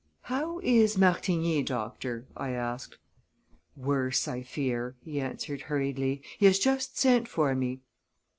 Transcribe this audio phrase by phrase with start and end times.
[0.23, 2.97] "How is Martigny, doctor?" I asked.
[3.75, 6.23] "Worse, I fear," he answered hurriedly.
[6.39, 7.81] "He has just sent for me."